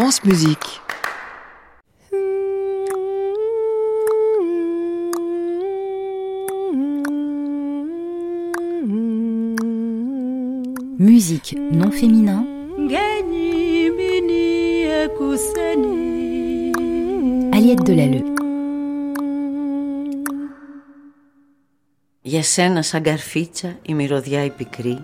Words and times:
France 0.00 0.22
Musique. 0.22 0.70
Musique 10.98 11.56
non 11.72 11.90
féminin. 11.90 12.46
Aliette 17.52 17.82
Delalleux. 17.82 18.24
Για 22.20 22.42
σένα 22.42 22.82
σαν 22.82 23.02
καρφίτσα 23.02 23.78
η 23.82 23.94
μυρωδιά 23.94 24.44
η 24.44 24.50
πικρή 24.50 24.98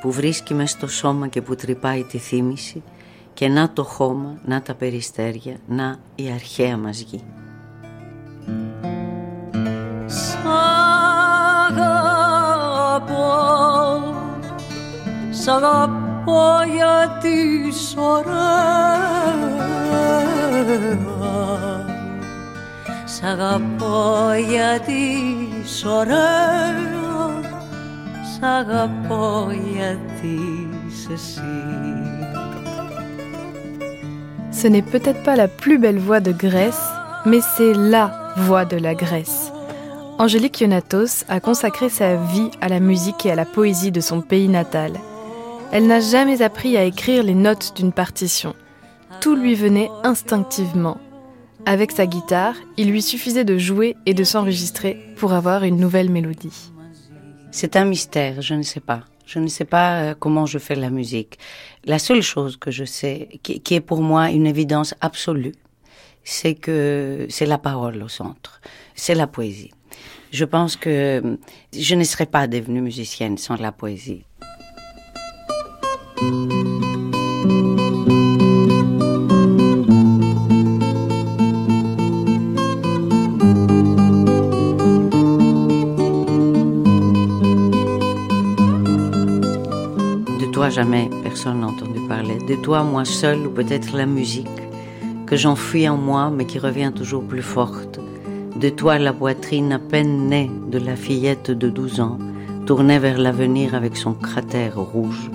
που 0.00 0.12
βρίσκει 0.12 0.54
μες 0.54 0.70
στο 0.70 0.86
σώμα 0.86 1.28
και 1.28 1.42
που 1.42 1.54
τρυπάει 1.54 2.02
τη 2.02 2.18
θύμηση 2.18 2.82
και 3.34 3.48
να 3.48 3.70
το 3.72 3.84
χώμα, 3.84 4.38
να 4.44 4.62
τα 4.62 4.74
περιστέρια, 4.74 5.56
να 5.66 5.98
η 6.14 6.30
αρχαία 6.30 6.76
μας 6.76 7.00
γη. 7.00 7.22
Σ' 10.06 10.36
αγαπώ, 12.06 13.12
σ' 15.30 15.48
αγαπώ 15.48 15.92
γιατί 16.74 17.72
σ' 17.72 17.96
ωραία 17.96 18.32
Σ' 23.04 23.22
αγαπώ 23.22 24.30
γιατί 24.48 25.04
σ' 25.64 25.84
ωραία 25.84 26.92
Σ' 28.34 28.42
αγαπώ 28.42 29.48
γιατί 29.74 30.38
είσαι 30.88 31.12
εσύ 31.12 31.40
Ce 34.62 34.68
n'est 34.68 34.80
peut-être 34.80 35.24
pas 35.24 35.34
la 35.34 35.48
plus 35.48 35.76
belle 35.76 35.98
voix 35.98 36.20
de 36.20 36.30
Grèce, 36.30 36.84
mais 37.26 37.40
c'est 37.40 37.74
LA 37.74 38.32
voix 38.36 38.64
de 38.64 38.76
la 38.76 38.94
Grèce. 38.94 39.50
Angélique 40.20 40.60
Ionatos 40.60 41.24
a 41.28 41.40
consacré 41.40 41.88
sa 41.88 42.14
vie 42.14 42.48
à 42.60 42.68
la 42.68 42.78
musique 42.78 43.26
et 43.26 43.32
à 43.32 43.34
la 43.34 43.44
poésie 43.44 43.90
de 43.90 44.00
son 44.00 44.20
pays 44.20 44.46
natal. 44.46 44.92
Elle 45.72 45.88
n'a 45.88 45.98
jamais 45.98 46.42
appris 46.42 46.76
à 46.76 46.84
écrire 46.84 47.24
les 47.24 47.34
notes 47.34 47.72
d'une 47.74 47.90
partition. 47.90 48.54
Tout 49.20 49.34
lui 49.34 49.56
venait 49.56 49.90
instinctivement. 50.04 50.98
Avec 51.66 51.90
sa 51.90 52.06
guitare, 52.06 52.54
il 52.76 52.88
lui 52.88 53.02
suffisait 53.02 53.44
de 53.44 53.58
jouer 53.58 53.96
et 54.06 54.14
de 54.14 54.22
s'enregistrer 54.22 54.96
pour 55.16 55.32
avoir 55.32 55.64
une 55.64 55.78
nouvelle 55.78 56.08
mélodie. 56.08 56.70
C'est 57.50 57.74
un 57.74 57.84
mystère, 57.84 58.40
je 58.40 58.54
ne 58.54 58.62
sais 58.62 58.78
pas. 58.78 59.00
Je 59.26 59.38
ne 59.38 59.48
sais 59.48 59.64
pas 59.64 60.02
euh, 60.02 60.14
comment 60.18 60.46
je 60.46 60.58
fais 60.58 60.74
la 60.74 60.90
musique. 60.90 61.38
La 61.84 61.98
seule 61.98 62.22
chose 62.22 62.56
que 62.56 62.70
je 62.70 62.84
sais, 62.84 63.28
qui, 63.42 63.74
est 63.74 63.80
pour 63.80 64.02
moi 64.02 64.30
une 64.30 64.46
évidence 64.46 64.94
absolue, 65.00 65.54
c'est 66.24 66.54
que 66.54 67.26
c'est 67.28 67.46
la 67.46 67.58
parole 67.58 68.02
au 68.02 68.08
centre, 68.08 68.60
c'est 68.94 69.14
la 69.14 69.26
poésie. 69.26 69.72
Je 70.30 70.44
pense 70.44 70.76
que 70.76 71.38
je 71.72 71.94
ne 71.94 72.04
serais 72.04 72.26
pas 72.26 72.46
devenue 72.46 72.80
musicienne 72.80 73.36
sans 73.38 73.56
la 73.56 73.72
poésie. 73.72 74.24
Jamais 90.70 91.10
personne 91.22 91.60
n'a 91.60 91.68
entendu 91.68 92.00
parler. 92.08 92.38
De 92.48 92.54
toi 92.56 92.82
moi 92.82 93.04
seul 93.04 93.46
ou 93.46 93.50
peut-être 93.50 93.96
la 93.96 94.06
musique 94.06 94.46
que 95.26 95.36
j'enfuis 95.36 95.88
en 95.88 95.96
moi 95.96 96.30
mais 96.34 96.44
qui 96.44 96.58
revient 96.58 96.92
toujours 96.94 97.24
plus 97.24 97.42
forte. 97.42 98.00
De 98.56 98.68
toi 98.68 98.98
la 98.98 99.12
poitrine 99.12 99.72
à 99.72 99.78
peine 99.78 100.28
née 100.28 100.50
de 100.70 100.78
la 100.78 100.96
fillette 100.96 101.50
de 101.50 101.68
12 101.68 102.00
ans 102.00 102.18
tournée 102.66 102.98
vers 102.98 103.18
l'avenir 103.18 103.74
avec 103.74 103.96
son 103.96 104.14
cratère 104.14 104.78
rouge. 104.78 105.30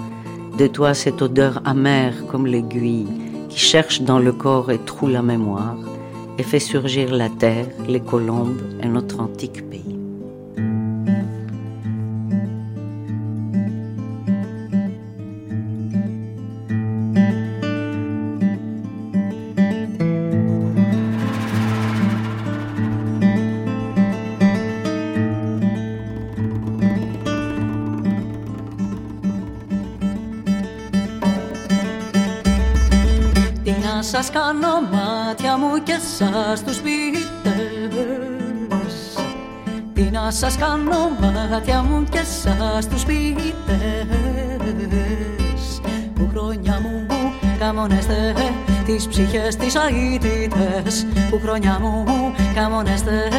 De 0.57 0.67
toi 0.67 0.93
cette 0.93 1.21
odeur 1.21 1.61
amère 1.65 2.25
comme 2.27 2.47
l'aiguille 2.47 3.07
qui 3.49 3.59
cherche 3.59 4.01
dans 4.01 4.19
le 4.19 4.31
corps 4.31 4.71
et 4.71 4.79
troue 4.79 5.07
la 5.07 5.21
mémoire 5.21 5.77
et 6.37 6.43
fait 6.43 6.59
surgir 6.59 7.13
la 7.13 7.29
terre, 7.29 7.67
les 7.87 7.99
colombes 7.99 8.61
et 8.81 8.87
notre 8.87 9.19
antique 9.19 9.67
pays. 9.69 10.06
Σας 34.27 34.35
κάνω 34.41 34.81
μάτια 34.91 35.57
μου 35.57 35.83
και 35.83 35.99
σας 36.17 36.63
τους 36.63 36.77
ποιητές 36.81 37.23
Τι 39.93 40.01
να 40.01 40.31
σας 40.31 40.57
κάνω 40.57 41.11
μάτια 41.49 41.81
μου 41.81 42.03
και 42.11 42.21
σας 42.43 42.87
τους 42.87 43.03
ποιητές 43.03 43.51
Που 46.15 46.29
χρόνια 46.31 46.79
μου 46.81 47.05
καμονέστε 47.59 48.33
τις 48.85 49.07
ψυχές 49.07 49.55
τις 49.55 49.75
αίτητες. 49.75 51.05
Που 51.29 51.39
χρόνια 51.43 51.79
μου 51.81 52.05
καμονέστε 52.55 53.29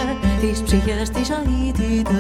τις 0.40 0.62
ψυχές 0.62 1.10
τις 1.10 1.30
αίτητες. 1.30 2.16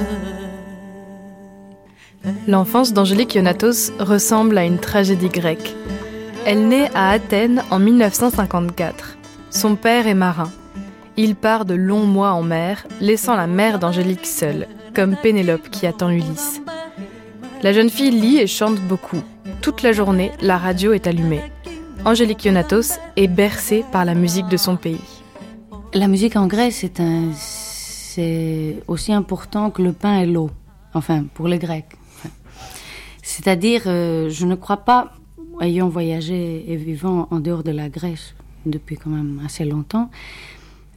L'enfance 2.46 2.92
d'Angélique 2.92 3.34
Ionatos 3.34 3.78
ressemble 4.12 4.56
à 4.58 4.64
une 4.64 4.78
tragédie 4.88 5.32
grecque. 5.40 5.70
Elle 6.50 6.66
naît 6.66 6.90
à 6.94 7.10
Athènes 7.10 7.62
en 7.70 7.78
1954. 7.78 9.18
Son 9.50 9.76
père 9.76 10.06
est 10.06 10.14
marin. 10.14 10.50
Il 11.18 11.36
part 11.36 11.66
de 11.66 11.74
longs 11.74 12.06
mois 12.06 12.30
en 12.30 12.42
mer, 12.42 12.86
laissant 13.02 13.36
la 13.36 13.46
mère 13.46 13.78
d'Angélique 13.78 14.24
seule, 14.24 14.66
comme 14.94 15.14
Pénélope 15.14 15.68
qui 15.68 15.86
attend 15.86 16.08
Ulysse. 16.08 16.62
La 17.62 17.74
jeune 17.74 17.90
fille 17.90 18.12
lit 18.12 18.38
et 18.38 18.46
chante 18.46 18.80
beaucoup. 18.80 19.20
Toute 19.60 19.82
la 19.82 19.92
journée, 19.92 20.32
la 20.40 20.56
radio 20.56 20.94
est 20.94 21.06
allumée. 21.06 21.42
Angélique 22.06 22.46
Ionatos 22.46 22.98
est 23.16 23.28
bercée 23.28 23.84
par 23.92 24.06
la 24.06 24.14
musique 24.14 24.48
de 24.48 24.56
son 24.56 24.76
pays. 24.76 25.22
La 25.92 26.08
musique 26.08 26.36
en 26.36 26.46
Grèce, 26.46 26.76
c'est 26.76 26.98
un, 26.98 27.28
aussi 28.86 29.12
important 29.12 29.68
que 29.68 29.82
le 29.82 29.92
pain 29.92 30.20
et 30.20 30.26
l'eau. 30.26 30.50
Enfin, 30.94 31.24
pour 31.34 31.46
les 31.46 31.58
Grecs. 31.58 31.98
C'est-à-dire, 33.22 33.82
euh, 33.84 34.30
je 34.30 34.46
ne 34.46 34.54
crois 34.54 34.78
pas, 34.78 35.12
ayant 35.60 35.88
voyagé 35.88 36.70
et 36.70 36.76
vivant 36.76 37.28
en 37.30 37.40
dehors 37.40 37.62
de 37.62 37.70
la 37.70 37.88
Grèce 37.88 38.34
depuis 38.66 38.96
quand 38.96 39.10
même 39.10 39.40
assez 39.44 39.64
longtemps, 39.64 40.10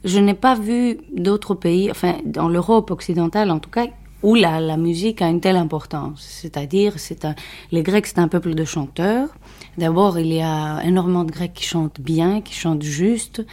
je 0.04 0.18
n'ai 0.18 0.34
pas 0.34 0.54
vu 0.54 0.98
d'autres 1.14 1.54
pays, 1.54 1.90
enfin, 1.90 2.16
dans 2.24 2.48
l'Europe 2.48 2.90
occidentale 2.90 3.50
en 3.50 3.58
tout 3.58 3.70
cas, 3.70 3.86
où 4.22 4.34
la, 4.34 4.60
la 4.60 4.76
musique 4.76 5.22
a 5.22 5.28
une 5.28 5.40
telle 5.40 5.56
importance. 5.56 6.22
C'est-à-dire, 6.22 6.94
c'est 6.96 7.24
un, 7.24 7.34
les 7.70 7.82
Grecs, 7.82 8.06
c'est 8.06 8.18
un 8.18 8.28
peuple 8.28 8.54
de 8.54 8.64
chanteurs. 8.64 9.28
D'abord, 9.78 10.18
il 10.18 10.32
y 10.32 10.40
a 10.40 10.82
énormément 10.84 11.24
de 11.24 11.32
Grecs 11.32 11.54
qui 11.54 11.64
chantent 11.64 12.00
bien, 12.00 12.40
qui 12.42 12.54
chantent 12.54 12.82
juste. 12.82 13.44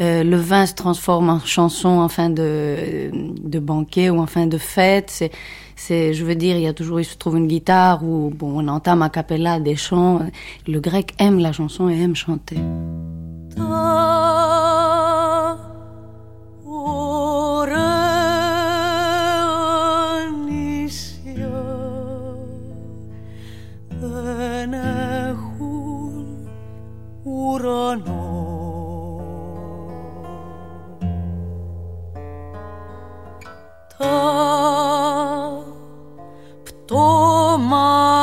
Euh, 0.00 0.24
le 0.24 0.36
vin 0.36 0.64
se 0.64 0.74
transforme 0.74 1.28
en 1.28 1.40
chanson 1.40 1.88
en 1.88 2.08
fin 2.08 2.30
de, 2.30 3.10
de 3.12 3.58
banquet 3.58 4.08
ou 4.10 4.18
en 4.18 4.26
fin 4.26 4.46
de 4.46 4.58
fête. 4.58 5.10
C'est, 5.10 5.30
c'est, 5.76 6.14
je 6.14 6.24
veux 6.24 6.34
dire, 6.34 6.56
il 6.56 6.62
y 6.62 6.66
a 6.66 6.72
toujours, 6.72 6.98
il 7.00 7.04
se 7.04 7.16
trouve 7.16 7.36
une 7.36 7.46
guitare 7.46 8.02
ou 8.02 8.30
bon, 8.34 8.64
on 8.64 8.68
entame 8.68 9.02
a 9.02 9.10
cappella 9.10 9.60
des 9.60 9.76
chants. 9.76 10.20
Le 10.66 10.80
grec 10.80 11.12
aime 11.18 11.38
la 11.38 11.52
chanson 11.52 11.90
et 11.90 12.00
aime 12.00 12.16
chanter. 12.16 12.56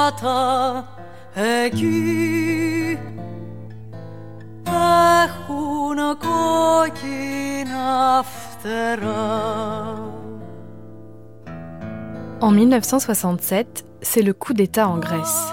πτώματα 0.02 0.84
εκεί 1.34 2.98
έχουν 4.74 5.98
κόκκινα 6.18 7.88
φτερά. 8.22 10.02
En 12.40 12.52
1967, 12.52 13.84
c'est 14.00 14.22
le 14.22 14.32
coup 14.32 14.54
d'État 14.54 14.88
en 14.88 14.98
Grèce. 14.98 15.52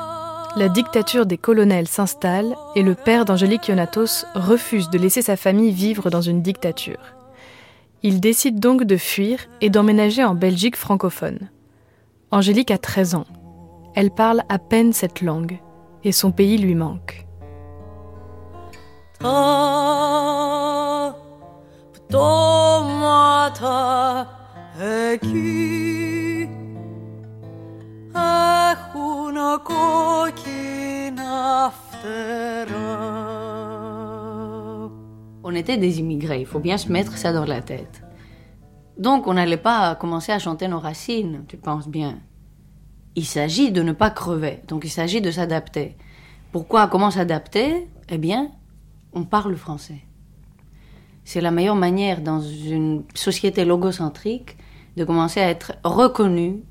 la 0.58 0.70
dictature 0.70 1.26
des 1.26 1.38
colonels 1.48 1.90
s'installe 1.98 2.56
et 2.78 2.84
le 2.90 2.96
père 2.96 3.26
d'Angélique 3.26 3.68
Ionatos 3.68 4.16
refuse 4.36 4.90
de 4.90 4.98
laisser 4.98 5.22
sa 5.22 5.36
famille 5.36 5.74
vivre 5.86 6.10
dans 6.10 6.22
une 6.22 6.42
dictature. 6.42 7.04
Il 8.04 8.22
décide 8.22 8.58
donc 8.62 8.80
de 8.86 8.96
fuir 8.96 9.38
et 9.60 9.70
d'emménager 9.70 10.24
en 10.24 10.34
Belgique 10.34 10.78
francophone. 10.78 11.40
Angélique 12.32 12.72
a 12.72 12.78
13 12.78 13.16
ans. 13.16 13.28
Elle 13.95 14.11
parle 14.11 14.43
à 14.49 14.59
peine 14.59 14.93
cette 14.93 15.21
langue 15.21 15.61
et 16.05 16.13
son 16.13 16.33
pays 16.33 16.59
lui 16.59 16.75
manque. 16.75 17.27
On 35.43 35.55
était 35.55 35.77
des 35.77 35.99
immigrés, 35.99 36.41
il 36.41 36.47
faut 36.47 36.61
bien 36.61 36.79
se 36.79 36.91
mettre 36.93 37.17
ça 37.19 37.33
dans 37.33 37.45
la 37.45 37.61
tête. 37.61 38.03
Donc 38.99 39.27
on 39.27 39.35
n'allait 39.35 39.57
pas 39.57 39.97
commencer 39.97 40.31
à 40.31 40.39
chanter 40.39 40.69
nos 40.69 40.79
racines, 40.79 41.45
tu 41.49 41.57
penses 41.57 41.89
bien. 41.89 42.21
Il 43.17 43.25
s'agit 43.25 43.73
de 43.73 43.83
ne 43.83 43.93
pas 43.93 44.11
crever, 44.11 44.61
donc 44.69 44.85
il 44.85 44.91
s'agit 44.91 45.21
de 45.21 45.31
s'adapter. 45.31 45.97
Pourquoi 46.53 46.89
Comment 46.89 47.11
s'adapter? 47.11 47.89
Eh 48.09 48.19
bien, 48.19 48.51
on 49.13 49.25
parle 49.25 49.57
français. 49.57 50.03
C'est 51.25 51.41
la 51.41 51.51
meilleure 51.51 51.77
manière 51.77 52.21
dans 52.21 52.41
une 52.41 53.05
société 53.15 53.65
logocentrique 53.65 54.57
de 54.97 55.05
commencer 55.05 55.41
à 55.41 55.49
être 55.49 55.75
reconnu 55.85 56.63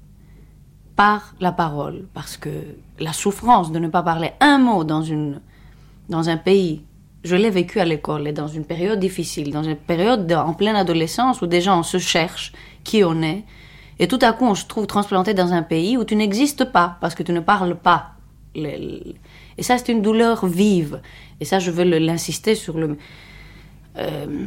par 0.95 1.33
la 1.39 1.51
parole. 1.51 2.07
Parce 2.13 2.35
que 2.35 2.49
la 2.99 3.13
souffrance 3.13 3.71
de 3.71 3.79
ne 3.79 3.87
pas 3.87 4.03
parler 4.03 4.31
un 4.41 4.57
mot 4.57 4.83
dans, 4.83 5.01
une, 5.01 5.39
dans 6.09 6.29
un 6.29 6.37
pays, 6.37 6.83
je 7.23 7.35
l'ai 7.35 7.49
vécu 7.49 7.79
à 7.79 7.85
l'école 7.85 8.27
et 8.27 8.33
dans 8.33 8.47
une 8.47 8.65
période 8.65 8.99
difficile, 8.99 9.51
dans 9.51 9.63
une 9.63 9.75
période 9.75 10.31
en 10.33 10.53
pleine 10.53 10.75
adolescence 10.75 11.41
où 11.41 11.47
des 11.47 11.61
gens 11.61 11.83
se 11.83 11.99
cherchent 11.99 12.53
qui 12.83 13.03
on 13.03 13.21
est. 13.21 13.45
Et 13.99 14.07
tout 14.07 14.19
à 14.21 14.31
coup, 14.31 14.45
on 14.45 14.55
se 14.55 14.65
trouve 14.65 14.87
transplanté 14.87 15.33
dans 15.33 15.53
un 15.53 15.61
pays 15.61 15.97
où 15.97 16.05
tu 16.05 16.15
n'existes 16.15 16.65
pas 16.65 16.97
parce 17.01 17.15
que 17.15 17.23
tu 17.23 17.33
ne 17.33 17.41
parles 17.41 17.75
pas. 17.75 18.11
Et 18.55 19.15
ça, 19.59 19.77
c'est 19.77 19.91
une 19.91 20.01
douleur 20.01 20.45
vive. 20.45 21.01
Et 21.39 21.45
ça, 21.45 21.59
je 21.59 21.69
veux 21.71 21.83
l'insister 21.83 22.55
sur 22.55 22.77
le. 22.77 22.97
Euh, 23.97 24.45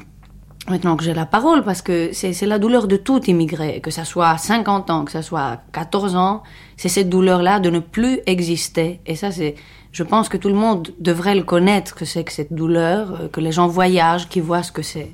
maintenant 0.69 0.97
que 0.97 1.05
j'ai 1.05 1.15
la 1.15 1.27
parole, 1.27 1.65
parce 1.65 1.83
que 1.83 2.11
c'est 2.13 2.47
la 2.47 2.59
douleur 2.59 2.87
de 2.89 2.97
tout 2.97 3.23
immigré, 3.25 3.81
que 3.81 3.91
ça 3.91 4.05
soit 4.05 4.37
50 4.39 4.91
ans, 4.91 5.05
que 5.05 5.13
ça 5.13 5.23
soit 5.23 5.61
14 5.73 6.17
ans, 6.17 6.43
c'est 6.77 6.89
cette 6.89 7.09
douleur-là 7.09 7.61
de 7.61 7.71
ne 7.71 7.81
plus 7.81 8.21
exister. 8.27 9.01
Et 9.07 9.17
ça, 9.17 9.31
c'est, 9.31 9.55
je 9.93 10.03
pense 10.03 10.29
que 10.29 10.37
tout 10.37 10.49
le 10.49 10.55
monde 10.55 10.89
devrait 11.01 11.35
le 11.35 11.43
connaître, 11.43 11.95
que 11.95 12.05
c'est 12.05 12.25
que 12.25 12.33
cette 12.33 12.53
douleur, 12.53 13.21
euh, 13.21 13.29
que 13.29 13.41
les 13.41 13.53
gens 13.53 13.69
voyagent, 13.69 14.29
qui 14.29 14.41
voient 14.41 14.63
ce 14.63 14.73
que 14.73 14.83
c'est. 14.83 15.13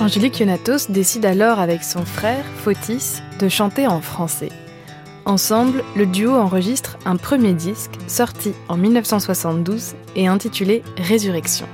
Angélique 0.00 0.40
Ionatos 0.40 0.90
décide 0.90 1.26
alors 1.26 1.58
avec 1.58 1.84
son 1.84 2.06
frère, 2.06 2.44
Fotis, 2.64 3.20
de 3.38 3.50
chanter 3.50 3.86
en 3.86 4.00
français. 4.00 4.48
Ensemble, 5.26 5.84
le 5.94 6.06
duo 6.06 6.36
enregistre 6.36 6.96
un 7.04 7.16
premier 7.16 7.52
disque 7.52 7.92
sorti 8.06 8.54
en 8.68 8.78
1972 8.78 9.94
et 10.16 10.26
intitulé 10.26 10.82
Résurrection. 10.96 11.66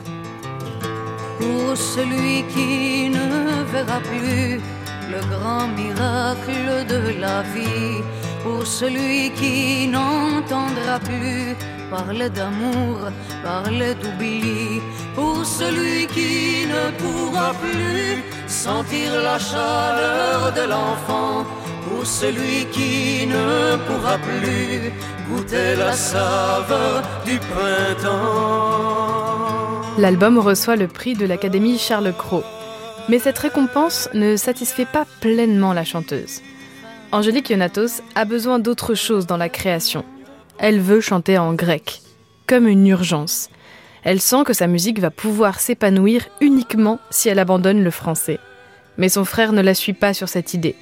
Pour 1.39 1.77
celui 1.77 2.43
qui 2.53 3.11
ne 3.11 3.63
verra 3.71 4.01
plus 4.01 4.61
le 5.09 5.21
grand 5.31 5.69
miracle 5.69 6.85
de 6.89 7.21
la 7.21 7.43
vie, 7.43 8.03
pour 8.47 8.65
celui 8.65 9.31
qui 9.33 9.89
n'entendra 9.89 11.01
plus 11.01 11.57
parler 11.91 12.31
d'amour, 12.31 12.97
parler 13.43 13.93
d'oubli, 14.01 14.81
pour 15.17 15.45
celui 15.45 16.07
qui 16.07 16.67
ne 16.75 16.85
pourra 17.01 17.53
plus 17.55 18.23
sentir 18.47 19.09
la 19.29 19.39
chaleur 19.39 20.53
de 20.59 20.65
l'enfant 20.73 21.45
pour 21.87 22.07
celui 22.07 22.67
qui 22.71 23.27
ne 23.27 23.77
pourra 23.87 24.17
plus 24.19 24.93
goûter 25.29 25.75
la 25.77 25.93
saveur 25.93 27.03
du 27.25 27.39
printemps. 27.51 28.83
L'album 29.99 30.39
reçoit 30.39 30.77
le 30.77 30.87
prix 30.87 31.15
de 31.15 31.27
l'Académie 31.27 31.79
Charles 31.79 32.15
Cros. 32.17 32.45
Mais 33.09 33.19
cette 33.19 33.39
récompense 33.39 34.09
ne 34.15 34.37
satisfait 34.37 34.87
pas 34.93 35.05
pleinement 35.21 35.73
la 35.73 35.85
chanteuse. 35.85 36.43
Angélique 37.17 37.49
Ionatos 37.49 38.03
a 38.15 38.27
besoin 38.27 38.59
d'autre 38.59 38.93
chose 38.93 39.27
dans 39.27 39.39
la 39.39 39.49
création. 39.49 40.05
Elle 40.59 40.81
veut 40.81 41.01
chanter 41.01 41.39
en 41.39 41.55
grec, 41.55 42.03
comme 42.47 42.69
une 42.69 42.87
urgence. 42.87 43.49
Elle 44.05 44.21
sent 44.21 44.45
que 44.45 44.53
sa 44.53 44.67
musique 44.67 44.99
va 44.99 45.11
pouvoir 45.11 45.59
s'épanouir 45.59 46.27
uniquement 46.43 47.01
si 47.09 47.31
elle 47.31 47.39
abandonne 47.39 47.83
le 47.83 47.91
français. 47.91 48.39
Mais 48.99 49.09
son 49.09 49.25
frère 49.25 49.53
ne 49.53 49.63
la 49.63 49.73
suit 49.73 49.95
pas 49.95 50.13
sur 50.13 50.29
cette 50.29 50.53
idée. 50.53 50.75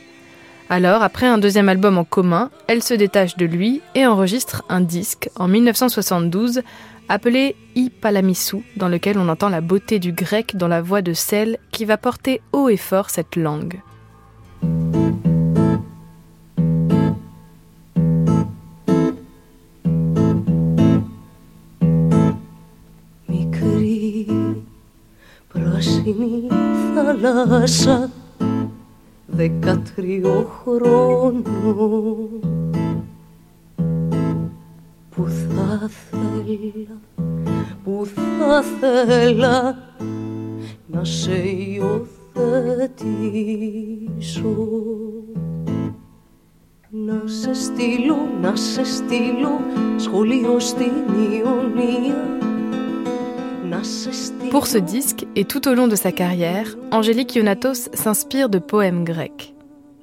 Alors, 0.68 1.04
après 1.04 1.26
un 1.26 1.38
deuxième 1.38 1.68
album 1.68 1.98
en 1.98 2.04
commun, 2.04 2.50
elle 2.66 2.82
se 2.82 2.94
détache 2.94 3.36
de 3.36 3.46
lui 3.46 3.80
et 3.94 4.04
enregistre 4.04 4.64
un 4.68 4.80
disque 4.80 5.30
en 5.36 5.46
1972 5.46 6.62
appelé 7.08 7.54
I 7.76 7.90
Palamisou, 7.90 8.64
dans 8.74 8.88
lequel 8.88 9.18
on 9.18 9.28
entend 9.28 9.50
la 9.50 9.60
beauté 9.60 10.00
du 10.00 10.10
grec 10.10 10.56
dans 10.56 10.66
la 10.66 10.82
voix 10.82 11.00
de 11.00 11.12
celle 11.12 11.58
qui 11.70 11.84
va 11.84 11.96
porter 11.96 12.40
haut 12.52 12.68
et 12.68 12.76
fort 12.76 13.10
cette 13.10 13.36
langue. 13.36 13.80
Δεκατρίο 29.26 30.50
χρόνο 30.62 31.42
που 35.10 35.26
θα 35.28 35.90
θέλα, 36.10 37.00
που 37.84 38.06
θα 38.14 38.62
θέλα 38.80 39.76
να 40.86 41.04
σε 41.04 41.42
υιοθετήσω. 41.48 42.16
Να 46.90 47.22
σε 47.24 47.54
στείλω, 47.54 48.16
να 48.40 48.56
σε 48.56 48.84
στείλω 48.84 49.60
σχολείο 49.96 50.58
στην 50.58 50.92
Ιωνία 51.32 52.38
Pour 54.50 54.66
ce 54.66 54.78
disque 54.78 55.26
et 55.36 55.44
tout 55.44 55.68
au 55.68 55.74
long 55.74 55.88
de 55.88 55.96
sa 55.96 56.12
carrière, 56.12 56.76
Angélique 56.90 57.34
Ionatos 57.34 57.90
s'inspire 57.92 58.48
de 58.48 58.58
poèmes 58.58 59.04
grecs. 59.04 59.54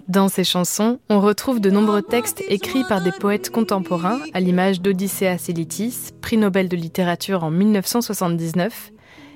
Dans 0.08 0.30
ses 0.30 0.44
chansons, 0.44 1.00
on 1.10 1.20
retrouve 1.20 1.60
de 1.60 1.70
nombreux 1.70 2.02
textes 2.02 2.44
écrits 2.48 2.84
par 2.88 3.02
des 3.02 3.12
poètes 3.12 3.50
contemporains, 3.50 4.20
à 4.34 4.40
l'image 4.40 4.82
d'Odysseas 4.82 5.46
Elitis, 5.48 6.12
prix 6.22 6.38
Nobel 6.38 6.70
de 6.70 6.76
littérature 6.76 7.44
en 7.44 7.50
1979, 7.50 8.92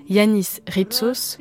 Yanis 0.09 0.59
Ritsos 0.67 1.39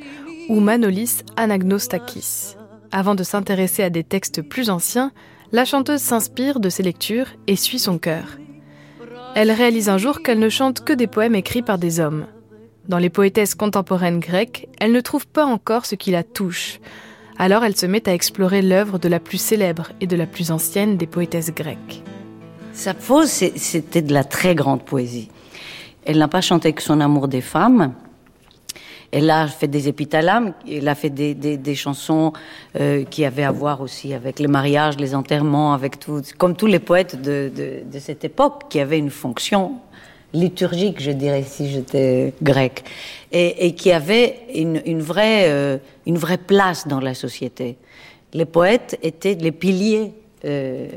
ou 0.49 0.59
Manolis 0.59 1.17
Anagnostakis. 1.35 2.55
Avant 2.91 3.13
de 3.13 3.23
s'intéresser 3.23 3.83
à 3.83 3.89
des 3.89 4.03
textes 4.03 4.41
plus 4.41 4.69
anciens, 4.69 5.11
la 5.51 5.65
chanteuse 5.65 6.01
s'inspire 6.01 6.59
de 6.59 6.69
ces 6.69 6.81
lectures 6.81 7.27
et 7.45 7.55
suit 7.55 7.79
son 7.79 7.97
cœur. 7.97 8.37
Elle 9.35 9.51
réalise 9.51 9.89
un 9.89 9.97
jour 9.97 10.23
qu'elle 10.23 10.39
ne 10.39 10.49
chante 10.49 10.83
que 10.83 10.93
des 10.93 11.07
poèmes 11.07 11.35
écrits 11.35 11.61
par 11.61 11.77
des 11.77 11.99
hommes. 11.99 12.25
Dans 12.87 12.99
les 12.99 13.09
poétesses 13.09 13.55
contemporaines 13.55 14.19
grecques, 14.19 14.67
elle 14.79 14.91
ne 14.91 15.01
trouve 15.01 15.25
pas 15.25 15.45
encore 15.45 15.87
ce 15.87 15.95
qui 15.95 16.11
la 16.11 16.23
touche. 16.23 16.79
Alors 17.39 17.63
elle 17.63 17.75
se 17.75 17.87
met 17.87 18.07
à 18.07 18.13
explorer 18.13 18.61
l'œuvre 18.61 18.99
de 18.99 19.09
la 19.09 19.19
plus 19.19 19.39
célèbre 19.39 19.91
et 20.01 20.07
de 20.07 20.15
la 20.15 20.27
plus 20.27 20.51
ancienne 20.51 20.95
des 20.95 21.07
poétesses 21.07 21.51
grecques. 21.51 22.03
Sappho, 22.73 23.25
c'était 23.25 24.03
de 24.03 24.13
la 24.13 24.23
très 24.23 24.53
grande 24.53 24.83
poésie. 24.83 25.29
Elle 26.05 26.19
n'a 26.19 26.27
pas 26.27 26.41
chanté 26.41 26.73
que 26.73 26.83
son 26.83 27.01
amour 27.01 27.27
des 27.27 27.41
femmes. 27.41 27.93
Elle 29.11 29.31
a 29.31 29.47
fait 29.47 29.67
des 29.67 29.87
épithalames, 29.87 30.53
elle 30.69 30.87
a 30.87 30.93
fait 30.93 31.09
des, 31.09 31.75
chansons 31.75 32.33
euh, 32.79 33.03
qui 33.05 33.25
avaient 33.25 33.43
à 33.43 33.51
voir 33.51 33.81
aussi 33.81 34.13
avec 34.13 34.39
les 34.39 34.47
mariages, 34.47 34.97
les 34.97 35.15
enterrements, 35.15 35.73
avec 35.73 35.99
tout, 35.99 36.21
comme 36.37 36.55
tous 36.55 36.67
les 36.67 36.79
poètes 36.79 37.19
de, 37.19 37.51
de 37.55 37.99
cette 37.99 38.25
époque 38.25 38.63
qui 38.69 38.79
avaient 38.79 38.99
une 38.99 39.11
fonction 39.11 39.79
liturgique, 40.35 41.01
je 41.01 41.11
dirais, 41.11 41.43
si 41.43 41.69
j'étais 41.69 42.33
grec, 42.41 42.83
et, 43.31 43.73
qui 43.73 43.91
avait 43.91 44.39
une, 44.53 45.01
vraie, 45.01 45.45
euh, 45.49 45.77
une 46.05 46.17
vraie 46.17 46.37
place 46.37 46.87
dans 46.87 46.99
la 46.99 47.13
société. 47.13 47.77
Les 48.33 48.45
poètes 48.45 48.97
étaient 49.01 49.35
les 49.35 49.51
piliers. 49.51 50.13
Euh, 50.45 50.87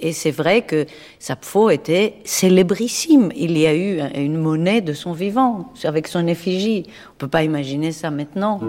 et, 0.00 0.12
c'est 0.12 0.30
vrai 0.30 0.62
que 0.62 0.86
Sappho 1.18 1.70
était 1.70 2.14
célébrissime. 2.24 3.30
Il 3.34 3.58
y 3.58 3.66
a 3.66 3.74
eu 3.74 4.00
une 4.14 4.38
monnaie 4.38 4.80
de 4.80 4.92
son 4.92 5.12
vivant, 5.12 5.72
avec 5.82 6.06
son 6.06 6.26
effigie. 6.26 6.84
On 6.86 7.12
ne 7.14 7.18
peut 7.18 7.28
pas 7.28 7.42
imaginer 7.42 7.92
ça 7.92 8.10
maintenant. 8.10 8.60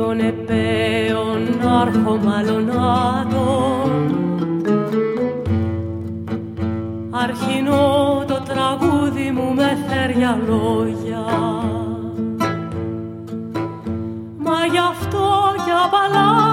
Αερίων 0.00 0.20
επέων 0.20 1.60
αρχομαλωνάτων 1.80 3.90
αρχινό 7.10 8.24
το 8.26 8.42
τραγούδι 8.42 9.30
μου 9.30 9.54
με 9.54 9.78
θέρια 9.88 10.40
λόγια. 10.48 11.24
Μα 14.38 14.66
γι' 14.70 14.78
αυτό 14.78 15.54
κι 15.64 15.70
απαλά 15.84 16.49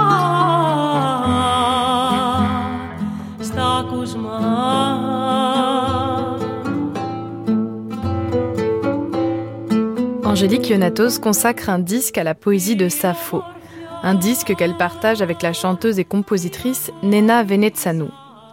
Angélique 10.38 10.70
Ionatos 10.70 11.18
consacre 11.18 11.68
un 11.72 11.80
disque 11.80 12.20
à 12.20 12.24
la 12.24 12.36
poésie 12.36 12.76
de 12.76 12.90
Sappho, 12.90 13.42
un 14.04 14.14
disque 14.14 14.56
qu'elle 14.56 14.78
partage 14.78 15.24
avec 15.24 15.42
la 15.42 15.52
chanteuse 15.52 15.98
et 15.98 16.04
compositrice 16.04 16.92
Nena 17.02 17.44
Venetsanu. 17.44 18.10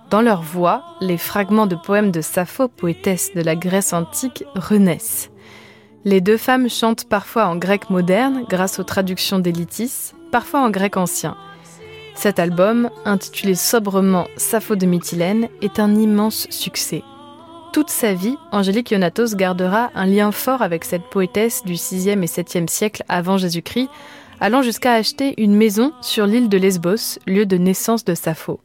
Dans 0.08 0.22
leur 0.22 0.40
voix, 0.40 0.82
les 1.02 1.18
fragments 1.18 1.66
de 1.66 1.76
poèmes 1.76 2.10
de 2.10 2.22
Sappho, 2.22 2.68
poétesse 2.68 3.34
de 3.34 3.42
la 3.42 3.54
Grèce 3.54 3.92
antique, 3.92 4.44
renaissent. 4.54 5.30
Les 6.06 6.22
deux 6.22 6.38
femmes 6.38 6.70
chantent 6.70 7.06
parfois 7.06 7.48
en 7.48 7.56
grec 7.56 7.90
moderne 7.90 8.46
grâce 8.48 8.78
aux 8.78 8.84
traductions 8.84 9.38
d'Elitis, 9.38 10.14
parfois 10.32 10.60
en 10.62 10.70
grec 10.70 10.96
ancien. 10.96 11.36
Cet 12.14 12.38
album, 12.38 12.88
intitulé 13.04 13.54
sobrement 13.54 14.26
Sappho 14.38 14.74
de 14.74 14.86
Mytilène, 14.86 15.50
est 15.60 15.78
un 15.78 15.94
immense 15.94 16.46
succès. 16.48 17.02
Toute 17.74 17.90
sa 17.90 18.14
vie, 18.14 18.36
Angélique 18.52 18.92
Ionatos 18.92 19.34
gardera 19.34 19.90
un 19.96 20.06
lien 20.06 20.30
fort 20.30 20.62
avec 20.62 20.84
cette 20.84 21.10
poétesse 21.10 21.64
du 21.64 21.72
6e 21.72 22.22
et 22.22 22.26
7e 22.26 22.68
siècle 22.68 23.02
avant 23.08 23.36
Jésus-Christ, 23.36 23.88
allant 24.38 24.62
jusqu'à 24.62 24.92
acheter 24.92 25.34
une 25.42 25.56
maison 25.56 25.92
sur 26.00 26.24
l'île 26.24 26.48
de 26.48 26.56
Lesbos, 26.56 27.18
lieu 27.26 27.46
de 27.46 27.56
naissance 27.56 28.04
de 28.04 28.14
Sappho. 28.14 28.60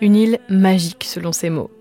Une 0.00 0.14
île 0.14 0.38
magique, 0.48 1.02
selon 1.02 1.32
ses 1.32 1.50
mots. 1.50 1.72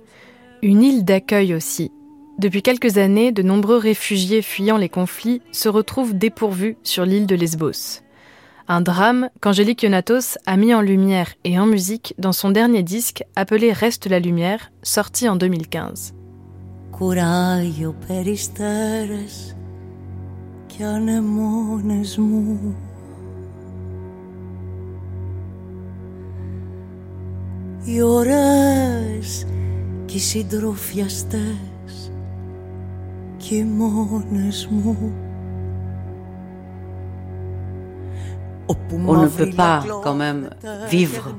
Une 0.63 0.81
île 0.81 1.05
d'accueil 1.05 1.53
aussi. 1.53 1.91
Depuis 2.39 2.63
quelques 2.63 2.97
années, 2.97 3.31
de 3.31 3.43
nombreux 3.43 3.77
réfugiés 3.77 4.41
fuyant 4.41 4.77
les 4.77 4.89
conflits 4.89 5.43
se 5.51 5.69
retrouvent 5.69 6.17
dépourvus 6.17 6.77
sur 6.81 7.05
l'île 7.05 7.27
de 7.27 7.35
Lesbos. 7.35 8.01
Un 8.67 8.81
drame 8.81 9.29
qu'Angélique 9.39 9.83
Ionatos 9.83 10.39
a 10.47 10.57
mis 10.57 10.73
en 10.73 10.81
lumière 10.81 11.31
et 11.43 11.59
en 11.59 11.67
musique 11.67 12.15
dans 12.17 12.33
son 12.33 12.49
dernier 12.49 12.81
disque 12.81 13.23
appelé 13.35 13.71
Reste 13.71 14.07
la 14.07 14.19
lumière, 14.19 14.71
sorti 14.81 15.29
en 15.29 15.35
2015. 15.35 16.14
κουράγιο 16.94 17.94
περιστέρες 18.06 19.56
κι 20.66 20.82
ανεμόνες 20.82 22.18
μου 22.18 22.74
Οι 27.84 28.02
ωραίες 28.02 29.46
και 30.04 30.16
οι 30.16 30.20
συντροφιαστές 30.20 32.12
και 33.36 33.54
οι 33.54 33.64
μόνες 33.64 34.68
μου 34.70 35.12
On 39.06 39.22
ne 39.22 39.28
peut 39.28 39.50
pas 39.56 39.82
quand 40.02 40.14
même 40.14 40.50
vivre 40.88 41.34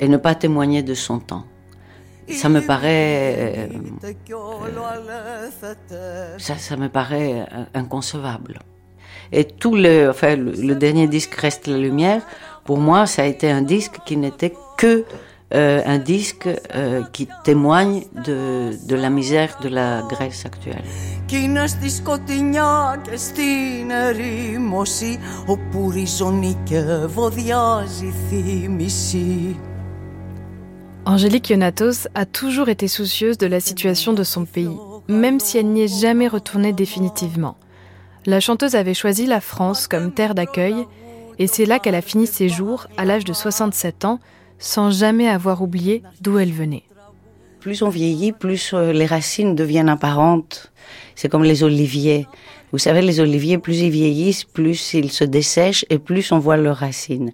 et 0.00 0.08
ne 0.08 0.16
pas 0.16 0.34
témoigner 0.34 0.82
de 0.82 0.94
son 0.94 1.18
temps. 1.20 1.44
ça 2.29 2.49
me 2.49 2.61
paraît 2.61 3.69
ça, 6.37 6.57
ça, 6.57 6.77
me 6.77 6.89
paraît 6.89 7.45
inconcevable. 7.73 8.59
Et 9.31 9.45
tout 9.45 9.75
le, 9.75 10.09
enfin, 10.09 10.35
le, 10.35 10.73
dernier 10.75 11.07
disque 11.07 11.35
reste 11.35 11.67
la 11.67 11.77
lumière. 11.77 12.21
Pour 12.65 12.77
moi, 12.77 13.05
ça 13.05 13.23
a 13.23 13.25
été 13.25 13.49
un 13.49 13.61
disque 13.61 13.99
qui 14.05 14.17
n'était 14.17 14.53
que 14.77 15.05
euh, 15.53 15.81
un 15.85 15.97
disque 15.97 16.49
euh, 16.75 17.03
qui 17.13 17.29
témoigne 17.45 18.03
de, 18.25 18.71
de 18.85 18.95
la 18.95 19.09
misère 19.09 19.57
de 19.61 19.69
la 19.69 20.03
Grèce 20.09 20.45
actuelle. 20.45 20.83
Angélique 31.07 31.51
Ionatos 31.51 32.09
a 32.15 32.25
toujours 32.25 32.67
été 32.67 32.89
soucieuse 32.89 33.37
de 33.37 33.47
la 33.47 33.61
situation 33.61 34.11
de 34.11 34.23
son 34.23 34.43
pays, 34.43 34.75
même 35.07 35.39
si 35.39 35.57
elle 35.57 35.67
n'y 35.67 35.83
est 35.83 36.01
jamais 36.01 36.27
retournée 36.27 36.73
définitivement. 36.73 37.55
La 38.25 38.41
chanteuse 38.41 38.75
avait 38.75 38.93
choisi 38.93 39.25
la 39.25 39.39
France 39.39 39.87
comme 39.87 40.13
terre 40.13 40.35
d'accueil, 40.35 40.75
et 41.39 41.47
c'est 41.47 41.65
là 41.65 41.79
qu'elle 41.79 41.95
a 41.95 42.01
fini 42.01 42.27
ses 42.27 42.49
jours, 42.49 42.87
à 42.97 43.05
l'âge 43.05 43.23
de 43.23 43.31
67 43.31 44.03
ans, 44.03 44.19
sans 44.59 44.91
jamais 44.91 45.29
avoir 45.29 45.61
oublié 45.61 46.03
d'où 46.19 46.39
elle 46.39 46.51
venait. 46.51 46.83
Plus 47.61 47.83
on 47.83 47.89
vieillit, 47.89 48.33
plus 48.33 48.73
euh, 48.73 48.91
les 48.91 49.05
racines 49.05 49.55
deviennent 49.55 49.87
apparentes. 49.87 50.73
C'est 51.15 51.29
comme 51.29 51.45
les 51.45 51.63
oliviers. 51.63 52.27
Vous 52.73 52.79
savez, 52.79 53.01
les 53.01 53.21
oliviers, 53.21 53.59
plus 53.59 53.79
ils 53.79 53.91
vieillissent, 53.91 54.43
plus 54.43 54.93
ils 54.93 55.13
se 55.13 55.23
dessèchent 55.23 55.85
et 55.89 55.99
plus 55.99 56.33
on 56.33 56.39
voit 56.39 56.57
leurs 56.57 56.75
racines. 56.75 57.31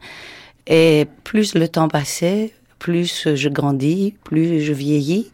Et 0.68 1.08
plus 1.24 1.56
le 1.56 1.68
temps 1.68 1.88
passait, 1.88 2.53
plus 2.83 3.35
je 3.35 3.49
grandis, 3.49 4.14
plus 4.25 4.61
je 4.61 4.73
vieillis 4.73 5.31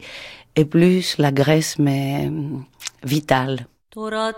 et 0.55 0.65
plus 0.65 1.17
la 1.17 1.31
Grèce 1.31 1.77
m'est 1.79 2.31
vitale. 3.03 3.67
Τώρα 3.91 4.31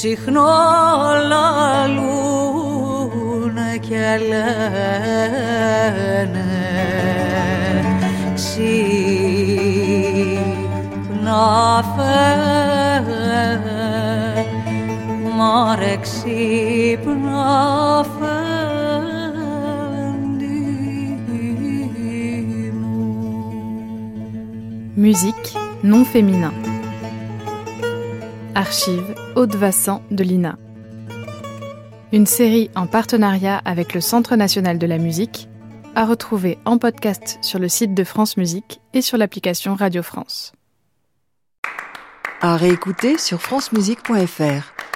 συχνό 0.04 0.48
λαλούνε 1.28 2.10
και 3.80 4.18
λένε 4.28 4.50
ξύπνα 8.34 9.04
φε 11.96 12.28
μωρέ 15.36 15.96
ξύπνα 15.96 17.60
Musique 25.00 25.56
non 25.82 26.04
féminin. 26.04 26.52
Archive 28.54 29.14
Haute 29.35 29.55
Vassan 29.55 30.01
de 30.11 30.23
l'INA. 30.23 30.57
Une 32.13 32.25
série 32.25 32.71
en 32.73 32.87
partenariat 32.87 33.61
avec 33.65 33.93
le 33.93 33.99
Centre 33.99 34.37
national 34.37 34.79
de 34.79 34.87
la 34.87 34.97
musique, 34.97 35.49
à 35.93 36.05
retrouver 36.05 36.57
en 36.63 36.77
podcast 36.77 37.37
sur 37.41 37.59
le 37.59 37.67
site 37.67 37.93
de 37.93 38.05
France 38.05 38.37
Musique 38.37 38.79
et 38.93 39.01
sur 39.01 39.17
l'application 39.17 39.75
Radio 39.75 40.03
France. 40.03 40.53
À 42.39 42.55
réécouter 42.55 43.17
sur 43.17 43.41
francemusique.fr. 43.41 44.94